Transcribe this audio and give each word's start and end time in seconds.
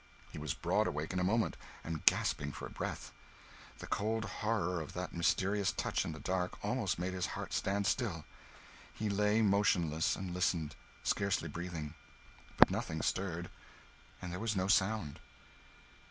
He 0.31 0.39
was 0.39 0.55
broad 0.55 0.87
awake 0.87 1.13
in 1.13 1.19
a 1.19 1.23
moment, 1.23 1.57
and 1.83 2.03
gasping 2.07 2.53
for 2.53 2.67
breath. 2.69 3.13
The 3.77 3.85
cold 3.85 4.25
horror 4.25 4.81
of 4.81 4.93
that 4.93 5.13
mysterious 5.13 5.71
touch 5.71 6.05
in 6.05 6.11
the 6.11 6.19
dark 6.19 6.57
almost 6.65 6.97
made 6.97 7.13
his 7.13 7.27
heart 7.37 7.53
stand 7.53 7.85
still. 7.85 8.25
He 8.91 9.09
lay 9.11 9.43
motionless, 9.43 10.15
and 10.15 10.33
listened, 10.33 10.75
scarcely 11.03 11.49
breathing. 11.49 11.93
But 12.57 12.71
nothing 12.71 13.01
stirred, 13.03 13.51
and 14.23 14.31
there 14.31 14.39
was 14.39 14.55
no 14.55 14.67
sound. 14.67 15.19